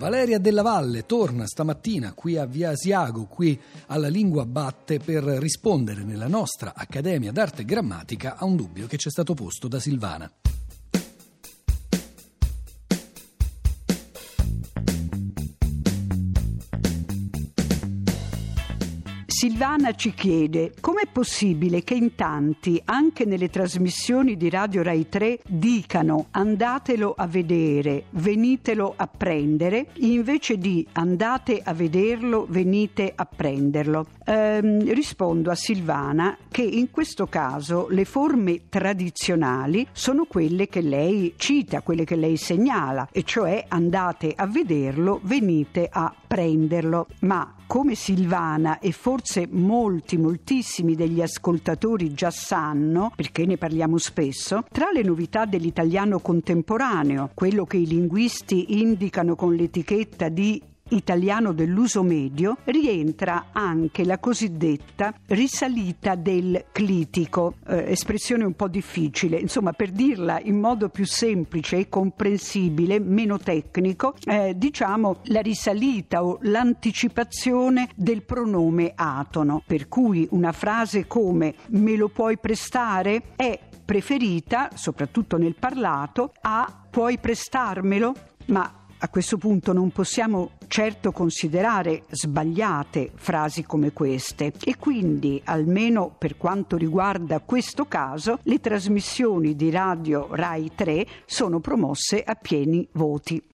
Valeria 0.00 0.38
Della 0.38 0.62
Valle 0.62 1.04
torna 1.04 1.46
stamattina 1.46 2.14
qui 2.14 2.38
a 2.38 2.46
Via 2.46 2.70
Asiago, 2.70 3.26
qui 3.26 3.60
alla 3.88 4.08
Lingua 4.08 4.46
Batte, 4.46 4.98
per 4.98 5.22
rispondere 5.22 6.04
nella 6.04 6.26
nostra 6.26 6.72
Accademia 6.74 7.32
d'Arte 7.32 7.60
e 7.60 7.64
Grammatica 7.66 8.38
a 8.38 8.46
un 8.46 8.56
dubbio 8.56 8.86
che 8.86 8.96
ci 8.96 9.08
è 9.08 9.10
stato 9.10 9.34
posto 9.34 9.68
da 9.68 9.78
Silvana. 9.78 10.32
Silvana 19.40 19.94
ci 19.94 20.12
chiede 20.12 20.74
com'è 20.82 21.08
possibile 21.10 21.82
che 21.82 21.94
in 21.94 22.14
tanti, 22.14 22.78
anche 22.84 23.24
nelle 23.24 23.48
trasmissioni 23.48 24.36
di 24.36 24.50
Radio 24.50 24.82
Rai 24.82 25.08
3, 25.08 25.38
dicano 25.46 26.26
andatelo 26.32 27.14
a 27.16 27.26
vedere, 27.26 28.04
venitelo 28.10 28.92
a 28.94 29.06
prendere, 29.06 29.92
invece 30.00 30.58
di 30.58 30.86
andate 30.92 31.58
a 31.64 31.72
vederlo, 31.72 32.44
venite 32.50 33.14
a 33.16 33.24
prenderlo. 33.24 34.08
Ehm, 34.26 34.92
rispondo 34.92 35.50
a 35.50 35.54
Silvana 35.54 36.36
che 36.50 36.60
in 36.62 36.90
questo 36.90 37.26
caso 37.26 37.86
le 37.88 38.04
forme 38.04 38.68
tradizionali 38.68 39.86
sono 39.92 40.26
quelle 40.26 40.68
che 40.68 40.82
lei 40.82 41.32
cita, 41.38 41.80
quelle 41.80 42.04
che 42.04 42.16
lei 42.16 42.36
segnala, 42.36 43.08
e 43.10 43.22
cioè 43.22 43.64
andate 43.68 44.34
a 44.36 44.46
vederlo, 44.46 45.18
venite 45.22 45.88
a 45.90 46.14
prenderlo. 46.26 47.06
Ma 47.20 47.54
come 47.70 47.94
Silvana 47.94 48.80
e 48.80 48.90
forse 48.90 49.29
molti, 49.50 50.16
moltissimi 50.16 50.94
degli 50.94 51.20
ascoltatori 51.20 52.12
già 52.14 52.30
sanno, 52.30 53.12
perché 53.14 53.46
ne 53.46 53.56
parliamo 53.56 53.98
spesso, 53.98 54.64
tra 54.70 54.90
le 54.92 55.02
novità 55.02 55.44
dell'italiano 55.44 56.18
contemporaneo, 56.18 57.30
quello 57.34 57.64
che 57.64 57.76
i 57.76 57.86
linguisti 57.86 58.80
indicano 58.80 59.36
con 59.36 59.54
l'etichetta 59.54 60.28
di 60.28 60.60
italiano 60.90 61.52
dell'uso 61.52 62.02
medio 62.02 62.58
rientra 62.64 63.46
anche 63.52 64.04
la 64.04 64.18
cosiddetta 64.18 65.14
risalita 65.26 66.14
del 66.14 66.66
clitico, 66.72 67.54
eh, 67.66 67.90
espressione 67.90 68.44
un 68.44 68.54
po' 68.54 68.68
difficile, 68.68 69.38
insomma 69.38 69.72
per 69.72 69.90
dirla 69.90 70.40
in 70.40 70.58
modo 70.58 70.88
più 70.88 71.06
semplice 71.06 71.76
e 71.76 71.88
comprensibile, 71.88 72.98
meno 72.98 73.38
tecnico, 73.38 74.14
eh, 74.24 74.54
diciamo 74.56 75.20
la 75.24 75.40
risalita 75.40 76.24
o 76.24 76.38
l'anticipazione 76.42 77.88
del 77.94 78.22
pronome 78.22 78.92
atono, 78.94 79.62
per 79.66 79.88
cui 79.88 80.26
una 80.30 80.52
frase 80.52 81.06
come 81.06 81.54
me 81.68 81.96
lo 81.96 82.08
puoi 82.08 82.38
prestare 82.38 83.22
è 83.36 83.58
preferita, 83.84 84.70
soprattutto 84.74 85.36
nel 85.36 85.56
parlato, 85.56 86.32
a 86.42 86.86
puoi 86.88 87.18
prestarmelo? 87.18 88.14
Ma 88.46 88.79
a 89.02 89.08
questo 89.08 89.38
punto 89.38 89.72
non 89.72 89.90
possiamo 89.90 90.50
certo 90.66 91.10
considerare 91.10 92.02
sbagliate 92.10 93.12
frasi 93.14 93.64
come 93.64 93.92
queste 93.92 94.52
e 94.62 94.76
quindi, 94.76 95.40
almeno 95.44 96.14
per 96.16 96.36
quanto 96.36 96.76
riguarda 96.76 97.40
questo 97.40 97.86
caso, 97.86 98.38
le 98.42 98.60
trasmissioni 98.60 99.56
di 99.56 99.70
radio 99.70 100.28
Rai 100.30 100.72
3 100.74 101.06
sono 101.24 101.60
promosse 101.60 102.22
a 102.22 102.34
pieni 102.34 102.86
voti. 102.92 103.42